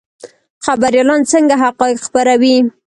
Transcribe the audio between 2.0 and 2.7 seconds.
خپروي؟